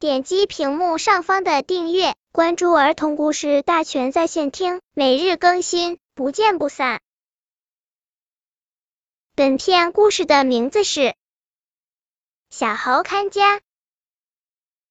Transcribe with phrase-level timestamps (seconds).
[0.00, 7.00] 点击屏幕上方的订阅，关注儿童故事大全在线听，每日更新，不见不散。
[9.34, 11.00] 本片故事的名字是
[12.48, 13.56] 《小猴看家》。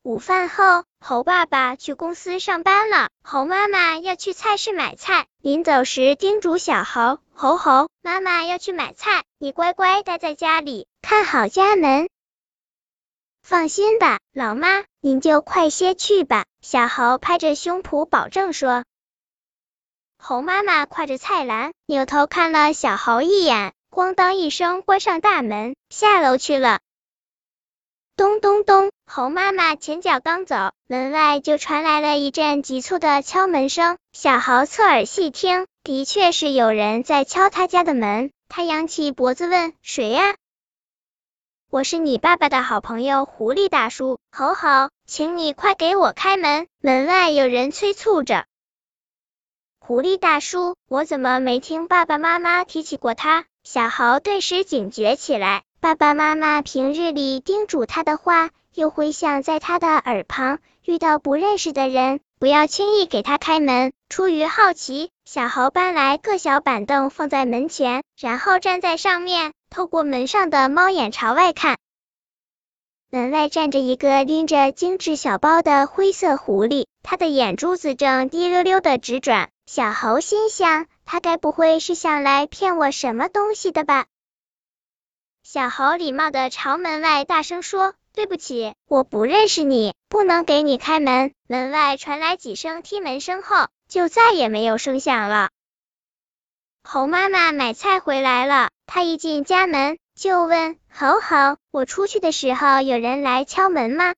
[0.00, 5.26] 午饭后，猴爸爸去公司上班了，猴妈妈要去菜市买菜。
[5.36, 12.08] 临走时，叮嘱小猴：“猴猴，妈妈要去买菜，你乖乖待在家里，看好家门。”
[13.44, 16.46] 放心吧，老妈，您就快些去吧。
[16.62, 18.84] 小猴拍着胸脯保证说。
[20.16, 26.80] 猴妈妈挎着菜篮，扭头看了小猴一眼，咣当一声关上大门，下楼去了。
[28.16, 33.98] 咚咚咚，猴妈妈前脚刚走，门外就传来了一阵急促的敲门声。
[34.14, 38.30] 小猴侧耳细听，的确是有人在敲他家的门。
[38.48, 40.34] 他扬起脖子问：“谁呀
[41.74, 44.20] ？”“我是你爸爸的好朋友狐狸大叔。
[44.30, 48.44] ”“猴猴，请你快给我开门，门外有人催促着。
[49.84, 55.64] ”“狐狸大叔，我怎么没听爸爸妈妈提起过他？”小猴顿时警觉起来。
[55.80, 60.60] 爸爸妈妈平日里叮嘱他的话，又回响在他的耳旁。
[60.84, 63.92] 遇到不认识的人，不要轻易给他开门。
[64.08, 71.78] 出于好奇，小猴搬来个小板凳放在门前，然后站在上面，透过门上的猫眼朝外看。
[73.10, 79.50] 门外站着一个拎着精致小包的灰色狐狸，他的眼珠子正滴溜溜的直转。
[79.66, 84.06] 小猴心想，他该不会是想来骗我什么东西的吧？
[85.42, 95.50] 小猴礼貌的朝门外大声说：“对不起，我不认识你，不能给你开门。”门外传来几声踢门声后，就再也没有声响了。
[96.86, 104.14] 猴妈妈买菜回来了，她一进家门就问猴猴：“我出去的时候有人来敲门吗？”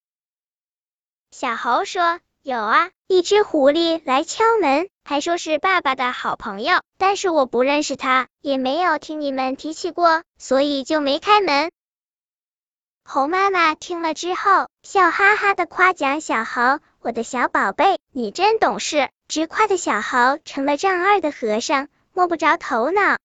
[1.30, 11.70] 小猴说：“有啊，一只狐狸来敲门。”还说是爸爸的好朋友，但是我不认识他，也没有听你们提起过，所以就没开门。
[13.04, 23.18] 猴妈妈听了之后，笑哈哈的夸奖小猴：“我的小宝贝，你真懂事。”直夸的小猴成了丈二的和尚，摸不着头脑。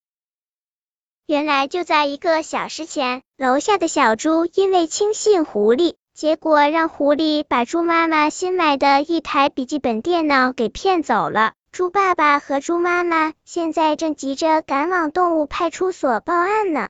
[1.25, 11.53] 原来就在一个小时前，楼下的小猪因为轻信狐狸，结果让狐狸把猪妈妈新买的一台笔记本电脑给骗走了。
[11.71, 16.89] 猪爸爸和猪妈妈现在正急着赶往动物派出所报案呢。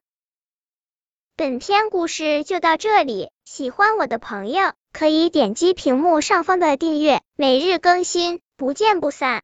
[1.37, 9.39] 本篇故事就到这里，喜欢我的朋友可以点击屏幕上方的订阅，每日更新，不见不散。